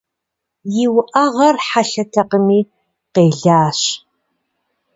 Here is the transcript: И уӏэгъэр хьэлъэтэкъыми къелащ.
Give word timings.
И 0.83 0.85
уӏэгъэр 0.97 1.55
хьэлъэтэкъыми 1.65 2.59
къелащ. 3.13 3.79